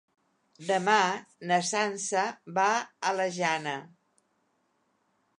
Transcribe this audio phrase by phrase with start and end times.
[0.67, 0.93] Demà
[1.51, 2.23] na Sança
[2.55, 2.65] va
[3.09, 3.75] a la Jana.